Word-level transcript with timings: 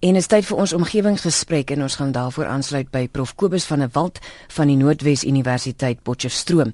En 0.00 0.16
is 0.16 0.30
tyd 0.32 0.46
vir 0.48 0.56
ons 0.56 0.72
omgewingsgesprek 0.72 1.74
en 1.74 1.82
ons 1.84 1.94
gaan 2.00 2.12
daarvoor 2.16 2.46
aansluit 2.48 2.88
by 2.88 3.02
Prof 3.12 3.34
Kobus 3.36 3.66
van 3.68 3.82
der 3.84 3.90
Walt 3.92 4.16
van 4.48 4.70
die 4.72 4.76
Noordwes 4.80 5.26
Universiteit 5.28 5.98
Potchefstroom. 6.00 6.70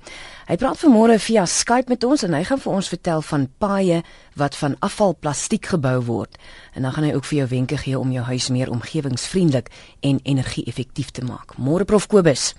Hy 0.46 0.56
praat 0.62 0.79
vanmôre 0.79 1.17
via 1.18 1.42
Skype 1.50 1.91
met 1.91 2.04
ons 2.07 2.23
en 2.23 2.36
hy 2.39 2.44
gaan 2.47 2.60
vir 2.62 2.76
ons 2.78 2.91
vertel 2.92 3.25
van 3.26 3.49
paaie 3.58 3.97
wat 4.39 4.54
van 4.60 4.76
afvalplastiek 4.78 5.67
gebou 5.73 5.97
word. 6.07 6.39
En 6.78 6.86
dan 6.86 6.94
gaan 6.94 7.08
hy 7.08 7.17
ook 7.17 7.26
vir 7.26 7.39
jou 7.41 7.49
wenke 7.50 7.81
gee 7.83 7.99
om 7.99 8.12
jou 8.14 8.23
huis 8.29 8.46
meer 8.54 8.70
omgewingsvriendelik 8.70 9.73
en 10.07 10.23
energie-effektief 10.23 11.11
te 11.11 11.27
maak. 11.27 11.57
Môre 11.59 11.83
Prof 11.83 12.07
Kobus. 12.07 12.53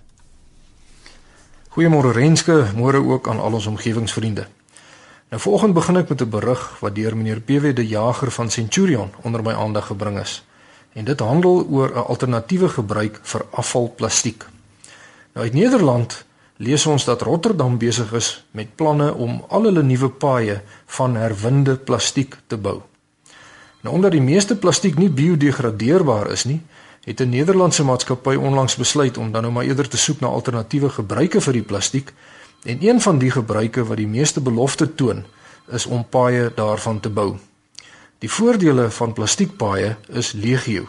Goeiemôre 1.77 2.11
Renske, 2.11 2.73
môre 2.75 2.99
ook 2.99 3.31
aan 3.31 3.39
al 3.39 3.55
ons 3.55 3.69
omgewingsvriende. 3.71 4.49
Nou 5.31 5.39
vanoggend 5.39 5.79
begin 5.79 6.03
ek 6.03 6.09
met 6.09 6.21
'n 6.21 6.29
berig 6.29 6.79
wat 6.83 6.95
deur 6.95 7.15
meneer 7.15 7.39
PW 7.39 7.75
de 7.75 7.87
Jager 7.87 8.31
van 8.31 8.51
Centurion 8.51 9.15
onder 9.23 9.43
my 9.43 9.53
aandag 9.53 9.87
gebring 9.87 10.19
is 10.19 10.43
en 10.97 11.05
dit 11.05 11.19
handel 11.19 11.67
oor 11.69 11.91
'n 11.93 12.07
alternatiewe 12.09 12.69
gebruik 12.69 13.19
vir 13.21 13.45
afvalplastiek. 13.51 14.45
Nou 15.33 15.45
uit 15.45 15.53
Nederland 15.53 16.25
lees 16.57 16.85
ons 16.85 17.05
dat 17.05 17.21
Rotterdam 17.21 17.77
besig 17.77 18.13
is 18.13 18.45
met 18.51 18.75
planne 18.75 19.13
om 19.13 19.43
al 19.47 19.63
hulle 19.63 19.83
nuwe 19.83 20.09
paaie 20.09 20.61
van 20.85 21.15
herwinde 21.15 21.75
plastiek 21.75 22.37
te 22.47 22.57
bou. 22.57 22.81
Nou 23.81 23.95
omdat 23.95 24.11
die 24.11 24.21
meeste 24.21 24.55
plastiek 24.55 24.97
nie 24.97 25.09
biodegradeerbaar 25.09 26.31
is 26.31 26.43
nie, 26.43 26.61
het 27.03 27.21
'n 27.21 27.29
Nederlandse 27.29 27.83
maatskappy 27.83 28.35
onlangs 28.35 28.75
besluit 28.75 29.17
om 29.17 29.31
dan 29.31 29.41
nou 29.41 29.53
maar 29.53 29.65
eerder 29.65 29.89
te 29.89 29.97
soek 29.97 30.19
na 30.19 30.27
alternatiewe 30.27 30.89
gebruike 30.89 31.41
vir 31.41 31.53
die 31.53 31.61
plastiek 31.61 32.13
en 32.63 32.77
een 32.81 33.01
van 33.01 33.17
die 33.17 33.31
gebruike 33.31 33.85
wat 33.85 33.97
die 33.97 34.07
meeste 34.07 34.41
belofte 34.41 34.95
toon, 34.95 35.25
is 35.71 35.85
om 35.85 36.05
paaie 36.09 36.51
daarvan 36.55 36.99
te 36.99 37.09
bou. 37.09 37.37
Die 38.19 38.29
voordele 38.29 38.89
van 38.89 39.13
plastiekpaaie 39.13 39.95
is 40.09 40.31
legio. 40.33 40.87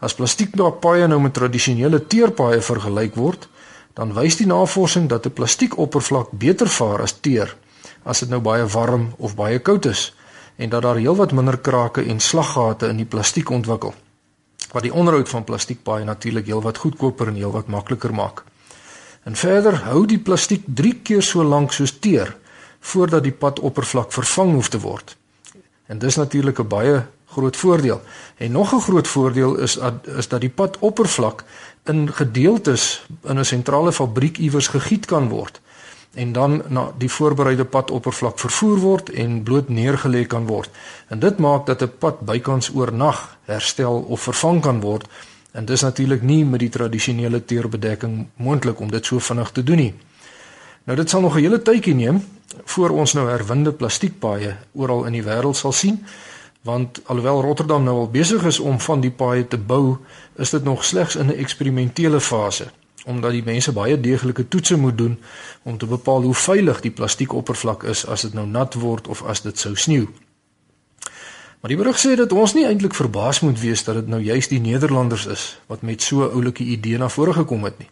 As 0.00 0.14
plastiekpaaie 0.16 1.06
nou 1.06 1.18
met 1.20 1.34
tradisionele 1.36 1.98
teerpaaie 2.06 2.62
vergelyk 2.64 3.18
word, 3.20 3.48
dan 3.92 4.14
wys 4.16 4.38
die 4.40 4.46
navorsing 4.48 5.08
dat 5.08 5.26
'n 5.26 5.36
plastiekoppervlak 5.36 6.30
beter 6.30 6.68
vaar 6.68 7.02
as 7.02 7.20
teer 7.20 7.56
as 8.02 8.20
dit 8.20 8.28
nou 8.28 8.40
baie 8.40 8.66
warm 8.66 9.12
of 9.18 9.34
baie 9.34 9.58
koud 9.58 9.86
is 9.86 10.14
en 10.56 10.68
dat 10.68 10.82
daar 10.82 10.96
heelwat 10.96 11.32
minder 11.32 11.58
krake 11.58 12.02
en 12.02 12.20
slaggate 12.20 12.88
in 12.88 12.96
die 12.96 13.10
plastiek 13.12 13.50
ontwikkel. 13.50 13.94
Wat 14.72 14.82
die 14.82 14.92
onderhoud 14.92 15.28
van 15.28 15.44
plastiekpaaie 15.44 16.04
natuurlik 16.04 16.46
heelwat 16.46 16.78
goedkoper 16.78 17.28
en 17.28 17.34
heelwat 17.34 17.66
makliker 17.66 18.14
maak. 18.14 18.44
En 19.24 19.36
verder 19.36 19.76
hou 19.84 20.06
die 20.06 20.18
plastiek 20.18 20.62
3 20.66 20.94
keer 21.02 21.22
so 21.22 21.44
lank 21.44 21.72
soos 21.72 21.98
teer 21.98 22.36
voordat 22.80 23.22
die 23.22 23.32
padoppervlak 23.32 24.12
vervang 24.12 24.52
hoef 24.52 24.68
te 24.68 24.80
word. 24.80 25.16
En 25.86 25.98
dis 25.98 26.16
natuurlik 26.16 26.58
'n 26.58 26.68
baie 26.68 27.02
groot 27.26 27.56
voordeel. 27.56 28.00
En 28.36 28.52
nog 28.52 28.74
'n 28.74 28.80
groot 28.80 29.08
voordeel 29.08 29.56
is 29.56 29.78
is 30.04 30.28
dat 30.28 30.40
die 30.40 30.50
padoppervlak 30.50 31.44
in 31.84 32.12
gedeeltes 32.12 33.06
in 33.22 33.38
'n 33.38 33.44
sentrale 33.44 33.92
fabriek 33.92 34.38
iewers 34.38 34.66
gegiet 34.66 35.06
kan 35.06 35.28
word 35.28 35.60
en 36.14 36.32
dan 36.32 36.62
na 36.68 36.92
die 36.98 37.10
voorbereide 37.10 37.64
padoppervlak 37.64 38.38
vervoer 38.38 38.78
word 38.78 39.10
en 39.10 39.42
bloot 39.42 39.68
neergelê 39.68 40.26
kan 40.26 40.46
word. 40.46 40.70
En 41.08 41.18
dit 41.18 41.38
maak 41.38 41.66
dat 41.66 41.82
'n 41.82 41.92
pad 41.98 42.20
bykans 42.20 42.70
oornag 42.74 43.36
herstel 43.44 44.04
of 44.08 44.20
vervang 44.20 44.62
kan 44.62 44.80
word. 44.80 45.06
En 45.50 45.64
dis 45.64 45.80
natuurlik 45.80 46.22
nie 46.22 46.44
met 46.44 46.60
die 46.60 46.68
tradisionele 46.68 47.44
teerbedekking 47.44 48.26
moontlik 48.36 48.80
om 48.80 48.90
dit 48.90 49.06
so 49.06 49.18
vinnig 49.18 49.50
te 49.50 49.62
doen 49.62 49.76
nie. 49.76 49.94
Nou 50.84 50.96
dit 50.96 51.10
sal 51.10 51.20
nog 51.20 51.34
'n 51.36 51.40
hele 51.40 51.62
tydjie 51.62 51.94
neem 51.94 52.24
voor 52.64 52.90
ons 52.90 53.12
nou 53.12 53.28
herwinde 53.28 53.72
plastiekpaaie 53.72 54.56
oral 54.72 55.04
in 55.04 55.12
die 55.12 55.22
wêreld 55.22 55.56
sal 55.56 55.72
sien 55.72 56.04
want 56.62 57.00
alhoewel 57.04 57.40
Rotterdam 57.40 57.82
nou 57.84 57.96
al 57.98 58.10
besig 58.10 58.44
is 58.44 58.58
om 58.58 58.80
van 58.80 59.00
die 59.00 59.10
paaie 59.10 59.48
te 59.48 59.58
bou 59.58 59.96
is 60.36 60.50
dit 60.50 60.64
nog 60.64 60.84
slegs 60.84 61.16
in 61.16 61.26
'n 61.26 61.38
eksperimentele 61.38 62.20
fase 62.20 62.66
omdat 63.04 63.30
die 63.30 63.44
mense 63.44 63.72
baie 63.72 64.00
deeglike 64.00 64.48
toetse 64.48 64.76
moet 64.76 64.98
doen 64.98 65.18
om 65.62 65.78
te 65.78 65.86
bepaal 65.86 66.22
hoe 66.22 66.34
veilig 66.34 66.80
die 66.80 66.90
plastiekoppervlak 66.90 67.82
is 67.82 68.06
as 68.06 68.20
dit 68.20 68.34
nou 68.34 68.46
nat 68.46 68.74
word 68.74 69.08
of 69.08 69.22
as 69.22 69.42
dit 69.44 69.58
sou 69.58 69.76
sneeu. 69.76 70.08
Maar 71.60 71.72
die 71.72 71.76
berig 71.76 72.00
sê 72.00 72.14
dat 72.16 72.32
ons 72.32 72.54
nie 72.54 72.66
eintlik 72.66 72.94
verbaas 72.94 73.40
moet 73.40 73.60
wees 73.60 73.84
dat 73.84 73.94
dit 73.94 74.08
nou 74.08 74.22
juist 74.22 74.48
die 74.48 74.60
Nederlanders 74.60 75.26
is 75.26 75.60
wat 75.66 75.82
met 75.82 76.02
so 76.02 76.24
'n 76.24 76.32
oulike 76.32 76.64
idee 76.64 76.98
na 76.98 77.08
vore 77.08 77.32
gekom 77.32 77.64
het 77.64 77.78
nie. 77.78 77.88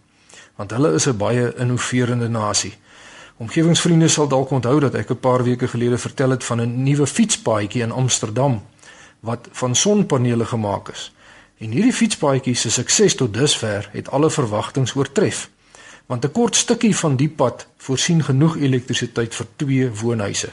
Want 0.56 0.70
hulle 0.70 0.92
is 0.92 1.06
'n 1.06 1.16
baie 1.16 1.54
innoverende 1.56 2.28
nasie. 2.28 2.74
Omgewingsvriende 3.36 4.08
sal 4.08 4.28
dalk 4.28 4.50
onthou 4.50 4.80
dat 4.80 4.94
ek 4.94 5.10
'n 5.10 5.20
paar 5.20 5.44
weke 5.44 5.68
gelede 5.68 5.98
vertel 5.98 6.30
het 6.30 6.44
van 6.44 6.60
'n 6.60 6.82
nuwe 6.82 7.06
fietspaadjie 7.06 7.82
in 7.82 7.92
Amsterdam 7.92 8.62
wat 9.20 9.48
van 9.50 9.74
sonpanele 9.74 10.44
gemaak 10.44 10.88
is. 10.88 11.12
En 11.58 11.70
hierdie 11.70 11.92
fietspaadjie 11.92 12.54
se 12.54 12.70
sukses 12.70 13.14
tot 13.14 13.34
dusver 13.34 13.88
het 13.92 14.10
alle 14.10 14.30
verwagtinge 14.30 14.94
oortref. 14.94 15.50
Want 16.06 16.24
'n 16.24 16.32
kort 16.32 16.56
stukkie 16.56 16.96
van 16.96 17.16
die 17.16 17.28
pad 17.28 17.66
voorsien 17.76 18.24
genoeg 18.24 18.56
elektrisiteit 18.56 19.34
vir 19.34 19.46
twee 19.56 19.90
woonhuise. 19.90 20.50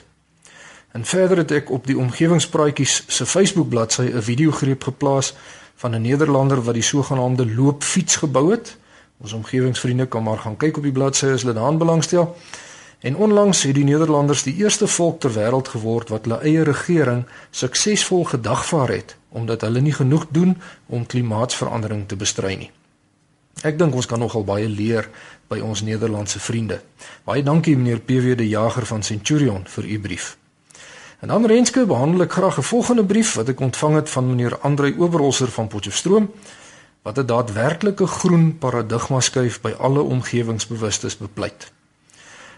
En 0.91 1.05
verder 1.05 1.37
het 1.37 1.51
ek 1.51 1.71
op 1.71 1.87
die 1.87 1.97
omgewingspraatjies 1.97 3.03
se 3.07 3.25
Facebook 3.25 3.69
bladsy 3.69 4.01
'n 4.01 4.21
video 4.21 4.51
greep 4.51 4.83
geplaas 4.83 5.33
van 5.75 5.95
'n 5.95 6.01
Nederlander 6.01 6.63
wat 6.63 6.73
die 6.73 6.83
sogenaamde 6.83 7.55
loopfiets 7.55 8.15
gebou 8.15 8.51
het. 8.51 8.77
Ons 9.19 9.33
omgewingsvriende 9.33 10.05
kan 10.07 10.23
maar 10.23 10.37
gaan 10.37 10.57
kyk 10.57 10.77
op 10.77 10.83
die 10.83 10.95
bladsy 10.95 11.27
as 11.33 11.43
hulle 11.43 11.53
daaraan 11.53 11.77
belangstel. 11.77 12.35
En 12.99 13.15
onlangs 13.15 13.63
het 13.63 13.75
die 13.75 13.83
Nederlanders 13.83 14.43
die 14.43 14.55
eerste 14.55 14.87
volk 14.87 15.19
ter 15.19 15.33
wêreld 15.35 15.67
geword 15.67 16.09
wat 16.09 16.27
hulle 16.27 16.39
eie 16.43 16.63
regering 16.63 17.25
suksesvol 17.51 18.23
gedagvaar 18.23 18.89
het 18.95 19.15
omdat 19.29 19.61
hulle 19.61 19.81
nie 19.81 19.93
genoeg 19.93 20.25
doen 20.33 20.55
om 20.85 21.05
klimaatsverandering 21.05 22.07
te 22.07 22.15
bestry 22.15 22.55
nie. 22.57 22.71
Ek 23.61 23.77
dink 23.77 23.93
ons 23.93 24.07
kan 24.09 24.19
nogal 24.19 24.43
baie 24.43 24.67
leer 24.67 25.09
by 25.51 25.59
ons 25.59 25.83
Nederlandse 25.85 26.39
vriende. 26.39 26.79
Baie 27.27 27.43
dankie 27.43 27.75
meneer 27.77 27.99
PW 27.99 28.37
de 28.39 28.47
Jager 28.47 28.85
van 28.85 29.03
Centurion 29.03 29.67
vir 29.67 29.85
u 29.85 29.99
brief. 29.99 30.37
En 31.19 31.27
dan 31.27 31.45
Renske 31.45 31.85
behandel 31.85 32.21
ek 32.21 32.31
graag 32.31 32.57
'n 32.57 32.69
volgende 32.71 33.05
brief 33.05 33.33
wat 33.35 33.49
ek 33.49 33.59
ontvang 33.59 33.95
het 33.95 34.09
van 34.09 34.27
meneer 34.27 34.57
Andrei 34.59 34.95
Oberholzer 34.97 35.51
van 35.51 35.67
Potchefstroom 35.67 36.31
wat 37.01 37.17
'n 37.17 37.25
daadwerklike 37.25 38.07
groen 38.07 38.57
paradigma 38.57 39.19
skuif 39.19 39.61
by 39.61 39.71
alle 39.77 40.01
omgewingsbewustes 40.01 41.17
bepleit. 41.17 41.71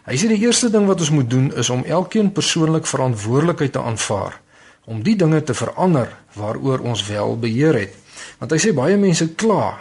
Hy 0.04 0.18
sê 0.18 0.28
die 0.28 0.42
eerste 0.42 0.70
ding 0.70 0.86
wat 0.86 1.00
ons 1.00 1.10
moet 1.10 1.30
doen 1.30 1.54
is 1.54 1.70
om 1.70 1.84
elkeen 1.84 2.32
persoonlik 2.32 2.86
verantwoordelikheid 2.86 3.72
te 3.72 3.82
aanvaar 3.82 4.42
om 4.86 5.04
die 5.04 5.16
dinge 5.16 5.44
te 5.44 5.54
verander 5.54 6.10
waaroor 6.34 6.80
ons 6.80 7.08
wel 7.08 7.38
beheer 7.40 7.74
het. 7.74 7.94
Want 8.40 8.52
hy 8.52 8.58
sê 8.58 8.74
baie 8.74 8.98
mense 8.98 9.28
kla. 9.36 9.78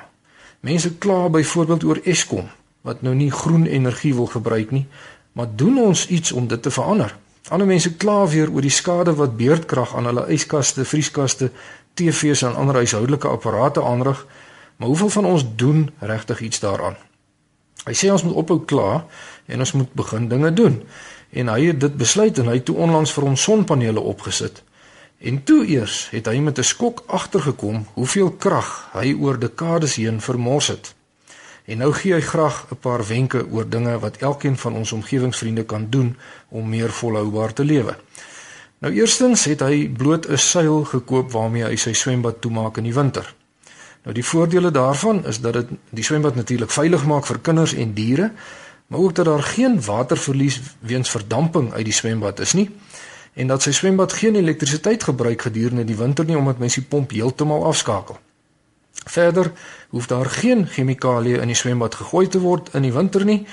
Mense 0.61 0.93
kla 0.99 1.29
byvoorbeeld 1.29 1.85
oor 1.85 2.01
Eskom 2.05 2.51
wat 2.83 3.03
nou 3.03 3.15
nie 3.15 3.31
groen 3.31 3.67
energie 3.67 4.15
wil 4.15 4.27
gebruik 4.27 4.71
nie, 4.71 4.87
maar 5.33 5.49
doen 5.57 5.79
ons 5.79 6.07
iets 6.09 6.33
om 6.33 6.47
dit 6.49 6.63
te 6.63 6.71
verander? 6.71 7.13
Ander 7.49 7.67
mense 7.69 7.93
kla 7.97 8.27
weer 8.29 8.49
oor 8.53 8.65
die 8.65 8.73
skade 8.73 9.13
wat 9.19 9.37
beurtkrag 9.37 9.93
aan 9.97 10.09
hulle 10.09 10.25
yskaste, 10.33 10.85
vrieskaste, 10.85 11.51
TV's 11.95 12.43
en 12.43 12.57
ander 12.57 12.81
huishoudelike 12.81 13.29
apparate 13.29 13.83
aanrig, 13.85 14.25
maar 14.81 14.89
hoeveel 14.89 15.13
van 15.13 15.27
ons 15.29 15.45
doen 15.57 15.91
regtig 15.99 16.41
iets 16.41 16.61
daaraan? 16.61 16.97
Hy 17.85 17.93
sê 17.93 18.09
ons 18.13 18.23
moet 18.25 18.37
ophou 18.41 18.63
kla 18.65 19.05
en 19.47 19.61
ons 19.61 19.73
moet 19.77 19.93
begin 19.93 20.29
dinge 20.29 20.53
doen. 20.57 20.81
En 21.37 21.49
hy 21.53 21.67
het 21.69 21.81
dit 21.81 21.97
besluit 22.01 22.39
en 22.41 22.49
hy 22.49 22.55
het 22.59 22.65
toe 22.65 22.77
onlangs 22.81 23.13
vir 23.13 23.27
hom 23.29 23.37
sonpanele 23.37 24.01
opgesit. 24.01 24.63
En 25.21 25.43
toe 25.45 25.67
eers 25.69 26.09
het 26.15 26.27
hy 26.33 26.41
met 26.41 26.59
'n 26.59 26.65
skok 26.65 27.05
agtergekom 27.07 27.85
hoeveel 27.93 28.31
krag 28.31 28.89
hy 28.93 29.13
oor 29.13 29.39
dekades 29.39 29.95
heen 30.01 30.21
vermors 30.21 30.73
het. 30.73 30.95
En 31.65 31.79
nou 31.79 31.93
gee 31.93 32.15
hy 32.15 32.21
graag 32.21 32.67
'n 32.71 32.81
paar 32.81 33.07
wenke 33.07 33.47
oor 33.51 33.69
dinge 33.69 33.99
wat 33.99 34.17
elkeen 34.17 34.57
van 34.57 34.75
ons 34.75 34.93
omgewingsvriende 34.93 35.65
kan 35.65 35.87
doen 35.91 36.17
om 36.49 36.69
meer 36.69 36.91
volhoubaar 36.91 37.53
te 37.53 37.65
lewe. 37.65 37.97
Nou 38.79 38.95
eerstens 38.95 39.45
het 39.45 39.61
hy 39.61 39.89
bloot 39.89 40.29
'n 40.29 40.39
seil 40.39 40.85
gekoop 40.85 41.33
waarmee 41.33 41.65
hy 41.65 41.77
sy 41.77 41.93
swembad 41.93 42.41
toemaak 42.41 42.77
in 42.77 42.85
die 42.85 42.95
winter. 42.95 43.35
Nou 44.03 44.15
die 44.15 44.25
voordele 44.25 44.71
daarvan 44.71 45.25
is 45.27 45.41
dat 45.41 45.53
dit 45.53 45.67
die 45.91 46.05
swembad 46.05 46.35
natuurlik 46.35 46.71
veilig 46.71 47.05
maak 47.07 47.27
vir 47.27 47.39
kinders 47.39 47.75
en 47.75 47.93
diere, 47.95 48.33
maar 48.87 48.99
ook 48.99 49.15
dat 49.15 49.25
daar 49.25 49.43
geen 49.43 49.83
waterverlies 49.85 50.61
weens 50.79 51.11
verdamping 51.11 51.73
uit 51.73 51.85
die 51.85 51.95
swembad 51.95 52.41
is 52.41 52.53
nie 52.53 52.71
en 53.33 53.47
dat 53.47 53.63
sy 53.63 53.73
swembad 53.73 54.13
geen 54.13 54.35
elektrisiteit 54.35 55.05
gebruik 55.07 55.43
gedurende 55.47 55.85
die 55.85 55.97
winter 55.97 56.25
nie 56.27 56.37
omdat 56.37 56.59
mens 56.59 56.75
die 56.75 56.85
pomp 56.85 57.13
heeltemal 57.15 57.65
afskakel. 57.65 58.19
Verder 59.07 59.53
hoef 59.89 60.07
daar 60.07 60.27
geen 60.27 60.67
chemikalieë 60.67 61.41
in 61.41 61.53
die 61.53 61.57
swembad 61.57 61.95
gegooi 61.95 62.27
te 62.29 62.41
word 62.43 62.75
in 62.75 62.83
die 62.83 62.93
winter 62.93 63.25
nie. 63.25 63.45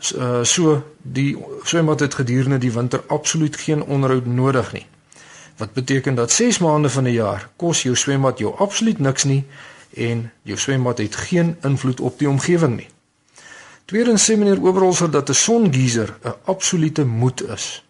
So 0.00 0.82
die 1.02 1.36
swembad 1.64 2.00
het 2.00 2.14
gedurende 2.20 2.58
die 2.58 2.72
winter 2.72 3.02
absoluut 3.06 3.56
geen 3.56 3.82
onderhoud 3.82 4.26
nodig 4.26 4.72
nie. 4.72 4.86
Wat 5.56 5.72
beteken 5.72 6.14
dat 6.14 6.30
6 6.30 6.58
maande 6.58 6.90
van 6.90 7.04
'n 7.04 7.12
jaar 7.12 7.48
kos 7.56 7.82
jou 7.82 7.96
swembad 7.96 8.38
jou 8.38 8.54
absoluut 8.56 8.98
niks 8.98 9.24
nie 9.24 9.44
en 9.96 10.30
jou 10.42 10.58
swembad 10.58 10.98
het 10.98 11.16
geen 11.16 11.56
invloed 11.62 12.00
op 12.00 12.18
die 12.18 12.28
omgewing 12.28 12.76
nie. 12.76 12.88
Tweedens 13.84 14.24
sê 14.24 14.36
meneer 14.36 14.62
Oberholzer 14.62 15.10
dat 15.10 15.28
'n 15.28 15.34
songeyser 15.34 16.14
'n 16.24 16.34
absolute 16.44 17.04
moet 17.04 17.48
is. 17.48 17.84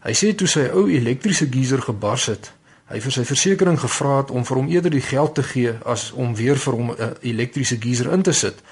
Hy 0.00 0.12
sê 0.12 0.34
toe 0.34 0.46
sy 0.46 0.68
ou 0.72 0.90
elektriese 0.90 1.46
geyser 1.50 1.82
gebars 1.82 2.26
het, 2.26 2.52
hy 2.84 3.00
vir 3.00 3.12
sy 3.12 3.24
versekerings 3.24 3.80
gevra 3.80 4.16
het 4.16 4.30
om 4.30 4.44
vir 4.44 4.56
hom 4.56 4.68
eerder 4.68 4.90
die 4.90 5.00
geld 5.00 5.34
te 5.34 5.42
gee 5.42 5.72
as 5.84 6.12
om 6.12 6.34
weer 6.34 6.56
vir 6.56 6.72
hom 6.72 6.90
'n 6.90 7.16
elektriese 7.20 7.76
geyser 7.80 8.12
in 8.12 8.22
te 8.22 8.32
sit. 8.32 8.62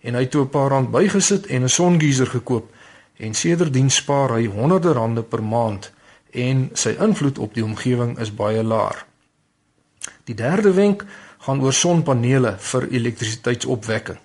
En 0.00 0.14
hy 0.14 0.20
het 0.20 0.30
toe 0.30 0.42
'n 0.44 0.48
paar 0.48 0.70
rand 0.70 0.90
bygesit 0.90 1.46
en 1.46 1.62
'n 1.62 1.68
songeyser 1.68 2.26
gekoop 2.26 2.70
en 3.16 3.34
sedertdien 3.34 3.90
spaar 3.90 4.30
hy 4.30 4.46
honderde 4.46 4.92
rande 4.92 5.22
per 5.22 5.42
maand 5.42 5.92
en 6.30 6.70
sy 6.72 6.96
invloed 7.00 7.38
op 7.38 7.54
die 7.54 7.64
omgewing 7.64 8.18
is 8.18 8.34
baie 8.34 8.62
laag. 8.62 9.06
Die 10.24 10.34
derde 10.34 10.72
wenk 10.72 11.04
gaan 11.46 11.62
oor 11.62 11.72
sonpanele 11.72 12.56
vir 12.58 12.88
elektrisiteitsopwekking. 12.90 14.18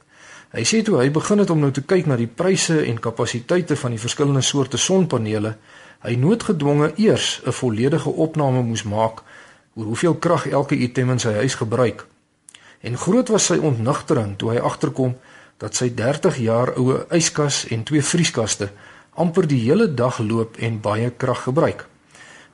Hy 0.51 0.63
sê 0.67 0.81
toe 0.83 0.97
hy 0.99 1.11
begin 1.13 1.39
het 1.43 1.51
om 1.53 1.61
nou 1.61 1.69
te 1.71 1.83
kyk 1.85 2.09
na 2.09 2.17
die 2.19 2.27
pryse 2.27 2.79
en 2.83 2.97
kapasiteite 2.99 3.77
van 3.79 3.93
die 3.93 4.01
verskillende 4.01 4.41
soorte 4.43 4.79
sonpanele, 4.81 5.53
hy 6.01 6.15
noodgedwonge 6.17 6.93
eers 6.97 7.41
'n 7.45 7.53
volledige 7.53 8.09
opname 8.09 8.63
moes 8.63 8.83
maak 8.83 9.21
oor 9.75 9.85
hoeveel 9.85 10.15
krag 10.15 10.47
elke 10.47 10.75
item 10.75 11.11
in 11.11 11.19
sy 11.19 11.33
huis 11.33 11.55
gebruik. 11.55 12.05
En 12.81 12.97
groot 12.97 13.29
was 13.29 13.45
sy 13.45 13.57
ontnugtering 13.57 14.37
toe 14.37 14.51
hy 14.51 14.57
agterkom 14.57 15.15
dat 15.57 15.75
sy 15.75 15.93
30 15.93 16.37
jaar 16.37 16.73
oue 16.77 17.05
yskas 17.09 17.65
en 17.69 17.83
twee 17.83 18.01
vrieskaste 18.01 18.71
amper 19.13 19.47
die 19.47 19.61
hele 19.61 19.93
dag 19.93 20.19
loop 20.19 20.57
en 20.57 20.81
baie 20.81 21.11
krag 21.11 21.43
gebruik. 21.43 21.90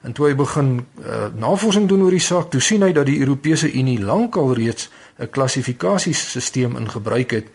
En 0.07 0.13
toe 0.15 0.30
hy 0.30 0.36
begin 0.39 0.69
uh, 1.04 1.25
navorsing 1.36 1.89
doen 1.92 2.06
oor 2.06 2.15
die 2.15 2.24
saak, 2.24 2.48
toe 2.54 2.62
sien 2.63 2.86
hy 2.86 2.94
dat 2.95 3.09
die 3.09 3.18
Europese 3.19 3.68
Unie 3.75 4.00
lankal 4.00 4.54
reeds 4.56 4.88
'n 5.19 5.27
klassifikasiesisteem 5.27 6.77
in 6.80 6.88
gebruik 6.89 7.31
het 7.36 7.48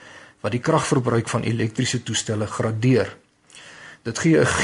wat 0.44 0.52
die 0.52 0.60
kragverbruik 0.60 1.28
van 1.32 1.46
elektriese 1.48 2.02
toestelle 2.02 2.46
gradeer. 2.46 3.16
Dit 4.02 4.18
gee 4.18 4.36
'n 4.36 4.44
G 4.44 4.62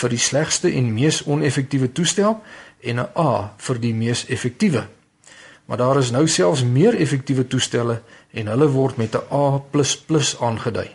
vir 0.00 0.08
die 0.08 0.18
slegste 0.18 0.72
en 0.72 0.94
mees 0.94 1.24
oneffektiewe 1.24 1.92
toestel 1.92 2.40
en 2.80 2.96
'n 3.00 3.08
A 3.16 3.52
vir 3.56 3.80
die 3.80 3.94
mees 3.94 4.26
effektiewe. 4.26 4.86
Maar 5.66 5.76
daar 5.76 5.98
is 5.98 6.10
nou 6.10 6.28
selfs 6.28 6.64
meer 6.64 6.94
effektiewe 6.94 7.46
toestelle 7.46 8.02
en 8.32 8.46
hulle 8.46 8.68
word 8.68 8.96
met 8.96 9.14
'n 9.14 9.24
A++ 9.30 9.60
aangedui. 10.40 10.88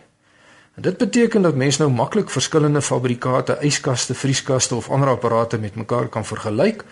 En 0.74 0.82
dit 0.82 0.96
beteken 0.96 1.42
dat 1.42 1.54
mense 1.54 1.82
nou 1.82 1.90
maklik 1.92 2.30
verskillende 2.30 2.82
fabrikate, 2.82 3.58
yskaste, 3.60 4.14
vrieskaste 4.14 4.74
of 4.74 4.90
ander 4.90 5.08
apparate 5.08 5.58
met 5.58 5.74
mekaar 5.74 6.08
kan 6.08 6.24
vergelyk. 6.24 6.84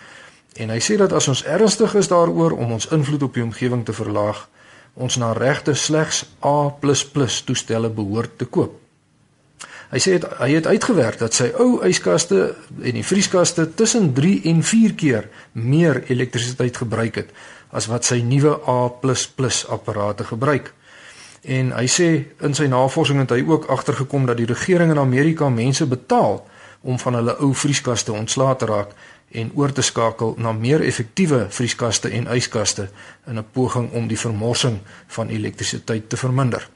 En 0.53 0.69
hy 0.69 0.79
sê 0.79 0.97
dat 0.99 1.13
as 1.13 1.27
ons 1.27 1.43
ernstig 1.43 1.95
is 1.95 2.11
daaroor 2.11 2.51
om 2.51 2.71
ons 2.71 2.87
invloed 2.91 3.23
op 3.23 3.33
die 3.33 3.43
omgewing 3.43 3.85
te 3.85 3.93
verlaag, 3.93 4.47
ons 4.93 5.17
na 5.17 5.31
regte 5.33 5.73
slegs 5.73 6.25
A++ 6.43 6.69
toestelle 7.45 7.89
behoort 7.89 8.37
te 8.37 8.45
koop. 8.45 8.77
Hy 9.91 9.99
sê 9.99 10.13
het, 10.15 10.25
hy 10.39 10.53
het 10.53 10.67
uitgewerk 10.71 11.19
dat 11.19 11.35
sy 11.35 11.49
ou 11.59 11.81
yskaste 11.87 12.53
en 12.79 12.95
die 12.95 13.03
vrieskaste 13.03 13.65
tussen 13.75 14.13
3 14.15 14.37
en 14.51 14.61
4 14.63 14.93
keer 14.95 15.27
meer 15.51 16.03
elektrisiteit 16.07 16.77
gebruik 16.79 17.19
het 17.19 17.33
as 17.75 17.87
wat 17.91 18.07
sy 18.07 18.21
nuwe 18.23 18.53
A++ 18.67 18.91
apparate 19.71 20.27
gebruik. 20.27 20.71
En 21.41 21.71
hy 21.73 21.87
sê 21.89 22.07
in 22.45 22.53
sy 22.53 22.67
navorsing 22.69 23.19
het 23.23 23.31
hy 23.33 23.41
ook 23.47 23.65
agtergekom 23.73 24.25
dat 24.29 24.37
die 24.37 24.45
regering 24.45 24.91
in 24.91 24.99
Amerika 25.01 25.49
mense 25.49 25.87
betaal 25.89 26.45
om 26.81 26.99
van 26.99 27.17
hulle 27.17 27.35
ou 27.41 27.53
vrieskaste 27.57 28.13
ontslae 28.13 28.55
te 28.55 28.65
raak 28.69 28.93
en 29.31 29.51
oor 29.55 29.71
te 29.71 29.81
skakel 29.81 30.35
na 30.37 30.51
meer 30.51 30.81
effektiewe 30.85 31.45
vrieskaste 31.49 32.09
en 32.09 32.29
yskaste 32.35 32.89
in 33.27 33.37
'n 33.37 33.45
poging 33.51 33.91
om 33.91 34.07
die 34.07 34.19
vermorsing 34.19 34.79
van 35.07 35.29
elektrisiteit 35.29 36.09
te 36.09 36.17
verminder. 36.17 36.69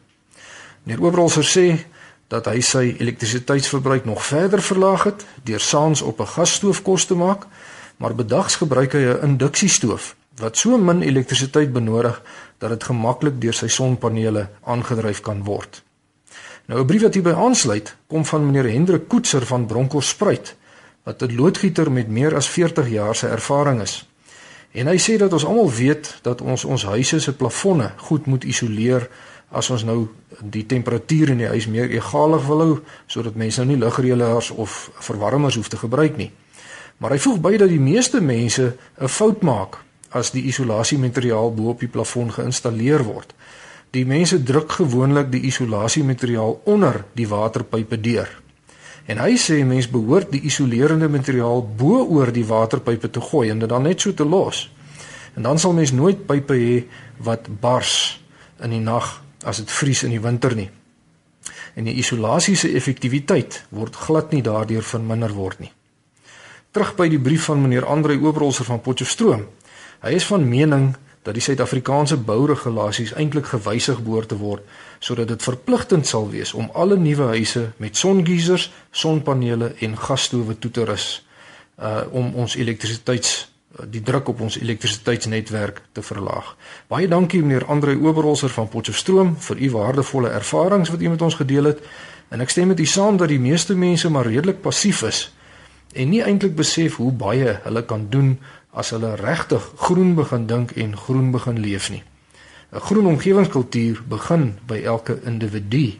Meneer 0.83 1.03
Oberholzer 1.03 1.45
sê 1.45 1.85
dat 2.27 2.45
hy 2.45 2.61
sy 2.61 2.95
elektrisiteitsverbruik 2.99 4.05
nog 4.05 4.25
verder 4.25 4.61
verlaag 4.61 5.03
het 5.03 5.25
deur 5.43 5.59
saans 5.59 6.01
op 6.01 6.19
'n 6.19 6.27
gasstoof 6.27 6.81
kos 6.81 7.05
te 7.05 7.15
maak, 7.15 7.45
maar 7.97 8.15
bedags 8.15 8.55
gebruik 8.55 8.93
hy 8.93 8.99
'n 8.99 9.23
induksiestoof 9.23 10.15
wat 10.39 10.57
so 10.57 10.77
min 10.77 11.01
elektrisiteit 11.01 11.73
benodig 11.73 12.21
dat 12.57 12.69
dit 12.69 12.83
gemaklik 12.83 13.41
deur 13.41 13.53
sy 13.53 13.67
sonpanele 13.67 14.49
aangedryf 14.63 15.21
kan 15.21 15.43
word. 15.43 15.83
Nou 16.65 16.79
'n 16.79 16.85
brief 16.85 17.01
wat 17.01 17.13
hierby 17.13 17.31
aansluit, 17.31 17.95
kom 18.07 18.25
van 18.25 18.45
meneer 18.45 18.71
Hendrik 18.71 19.07
Koetser 19.07 19.45
van 19.45 19.65
Bronkhorstspruit 19.65 20.55
wat 21.03 21.21
'n 21.21 21.35
loodgieter 21.35 21.91
met 21.91 22.07
meer 22.07 22.35
as 22.35 22.49
40 22.49 22.89
jaar 22.89 23.15
se 23.15 23.27
ervaring 23.27 23.81
is. 23.81 24.07
En 24.71 24.87
hy 24.87 24.97
sê 24.97 25.17
dat 25.17 25.33
ons 25.33 25.45
almal 25.45 25.71
weet 25.71 26.19
dat 26.21 26.41
ons 26.41 26.65
ons 26.65 26.83
huise 26.83 27.19
se 27.19 27.33
plafonne 27.33 27.91
goed 27.97 28.25
moet 28.25 28.43
isoleer 28.43 29.09
as 29.49 29.69
ons 29.69 29.83
nou 29.83 30.07
die 30.41 30.65
temperatuur 30.65 31.29
in 31.29 31.37
die 31.37 31.47
huis 31.47 31.67
meer 31.67 31.89
egalig 31.89 32.45
wil 32.45 32.59
hou 32.59 32.79
sodat 33.07 33.35
mense 33.35 33.63
nou 33.63 33.69
nie 33.69 33.85
lugreëlers 33.85 34.49
of 34.51 34.91
verwarmers 34.99 35.55
hoef 35.55 35.67
te 35.67 35.77
gebruik 35.77 36.17
nie. 36.17 36.31
Maar 36.97 37.11
hy 37.11 37.19
voeg 37.19 37.39
by 37.39 37.57
dat 37.57 37.69
die 37.69 37.79
meeste 37.79 38.21
mense 38.21 38.75
'n 38.99 39.07
fout 39.07 39.41
maak 39.41 39.77
as 40.15 40.31
die 40.31 40.45
isolasiemateriaal 40.47 41.51
bo 41.55 41.73
op 41.73 41.83
die 41.83 41.91
plafon 41.91 42.31
geïnstalleer 42.31 43.03
word. 43.03 43.33
Die 43.95 44.05
mense 44.07 44.41
druk 44.43 44.77
gewoonlik 44.79 45.29
die 45.31 45.43
isolasiemateriaal 45.49 46.61
onder 46.71 47.03
die 47.15 47.27
waterpype 47.27 47.99
deur. 48.01 48.31
En 49.05 49.19
hy 49.21 49.35
sê 49.37 49.59
mense 49.67 49.91
behoort 49.93 50.31
die 50.33 50.41
isolerende 50.49 51.09
materiaal 51.11 51.61
bo 51.77 52.01
oor 52.15 52.31
die 52.33 52.45
waterpype 52.47 53.11
te 53.11 53.21
gooi 53.21 53.49
en 53.53 53.61
dit 53.61 53.69
dan 53.69 53.85
net 53.85 54.01
so 54.01 54.13
te 54.13 54.25
los. 54.25 54.65
En 55.35 55.45
dan 55.45 55.59
sal 55.59 55.75
mens 55.77 55.93
nooit 55.93 56.25
pype 56.25 56.57
hê 56.57 56.75
wat 57.27 57.47
bars 57.61 58.17
in 58.63 58.73
die 58.73 58.81
nag 58.81 59.19
as 59.45 59.61
dit 59.61 59.71
vries 59.71 60.03
in 60.07 60.15
die 60.15 60.23
winter 60.23 60.55
nie. 60.57 60.69
En 61.75 61.85
die 61.85 61.97
isolasie 61.99 62.55
se 62.55 62.71
effektiwiteit 62.71 63.65
word 63.75 63.95
glad 64.07 64.31
nie 64.31 64.41
daardeur 64.41 64.83
verminder 64.83 65.35
word 65.35 65.59
nie. 65.59 65.71
Terug 66.71 66.95
by 66.97 67.07
die 67.11 67.21
brief 67.21 67.45
van 67.51 67.61
meneer 67.61 67.85
Andre 67.87 68.17
Oberholzer 68.19 68.65
van 68.67 68.81
Potchefstroom. 68.81 69.45
Hy 70.05 70.11
is 70.13 70.25
van 70.29 70.43
mening 70.45 70.91
dat 71.25 71.33
die 71.33 71.41
Suid-Afrikaanse 71.41 72.19
bouregulasies 72.21 73.15
eintlik 73.17 73.47
gewysig 73.49 74.03
behoort 74.05 74.29
te 74.29 74.37
word 74.37 74.61
sodat 75.01 75.31
dit 75.31 75.41
verpligtend 75.41 76.05
sal 76.05 76.27
wees 76.29 76.51
om 76.53 76.67
alle 76.77 76.97
nuwe 77.01 77.31
huise 77.33 77.71
met 77.81 77.97
songeisers, 77.97 78.67
sonpanele 78.91 79.71
en 79.81 79.97
gasstowe 79.97 80.53
toe 80.61 80.71
te 80.71 80.85
rus 80.85 81.07
uh 81.81 82.03
om 82.13 82.35
ons 82.37 82.53
elektrisiteits 82.55 83.31
die 83.91 84.03
druk 84.05 84.29
op 84.29 84.43
ons 84.45 84.59
elektrisiteitsnetwerk 84.61 85.81
te 85.91 86.03
verlaag. 86.05 86.53
Baie 86.87 87.09
dankie 87.09 87.41
meneer 87.41 87.65
Andre 87.65 87.97
Oberholzer 87.97 88.53
van 88.53 88.69
Potchefstroom 88.69 89.33
vir 89.47 89.57
u 89.57 89.71
waardevolle 89.73 90.29
ervarings 90.29 90.93
wat 90.93 91.01
u 91.01 91.09
met 91.09 91.21
ons 91.21 91.35
gedeel 91.41 91.73
het. 91.73 91.81
En 92.29 92.45
ek 92.45 92.53
stem 92.53 92.69
met 92.71 92.79
u 92.79 92.85
saam 92.85 93.17
dat 93.17 93.33
die 93.33 93.41
meeste 93.41 93.75
mense 93.75 94.09
maar 94.09 94.29
redelik 94.29 94.61
passief 94.61 95.01
is 95.01 95.25
en 95.95 96.09
nie 96.11 96.21
eintlik 96.23 96.55
besef 96.55 96.97
hoe 96.99 97.11
baie 97.11 97.59
hulle 97.63 97.83
kan 97.87 98.07
doen 98.11 98.35
as 98.75 98.91
hulle 98.91 99.15
regtig 99.15 99.71
groen 99.75 100.15
begin 100.15 100.47
dink 100.47 100.71
en 100.75 100.97
groen 100.97 101.31
begin 101.31 101.59
leef 101.59 101.89
nie. 101.89 102.03
'n 102.71 102.79
Groen 102.79 103.07
omgewingskultuur 103.07 104.03
begin 104.07 104.59
by 104.67 104.81
elke 104.83 105.19
individu. 105.23 105.93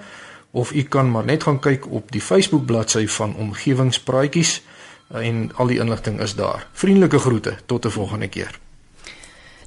of 0.51 0.73
u 0.73 0.83
kan 0.83 1.11
maar 1.11 1.25
net 1.25 1.43
gaan 1.43 1.59
kyk 1.59 1.91
op 1.91 2.11
die 2.11 2.21
Facebook 2.21 2.65
bladsy 2.65 3.07
van 3.07 3.35
Omgewingspraatjies 3.35 4.61
en 5.07 5.51
al 5.55 5.67
die 5.67 5.79
inligting 5.79 6.19
is 6.19 6.35
daar. 6.35 6.67
Vriendelike 6.71 7.19
groete 7.19 7.55
tot 7.65 7.85
'n 7.85 7.89
volgende 7.89 8.27
keer. 8.27 8.59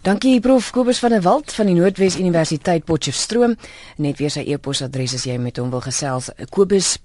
Dankie 0.03 0.41
Prof 0.41 0.71
Kobus 0.71 0.99
van 0.99 1.11
der 1.11 1.23
Walt 1.23 1.53
van 1.53 1.67
die 1.67 1.75
Noordwes 1.75 2.19
Universiteit 2.19 2.85
Potchefstroom. 2.87 3.57
Net 3.97 4.19
weer 4.23 4.31
sy 4.31 4.45
e-posadres 4.47 5.15
as 5.15 5.25
jy 5.27 5.39
met 5.43 5.57
hom 5.59 5.71
wil 5.75 5.81
gesels. 5.83 6.31
Kobus. 6.55 6.99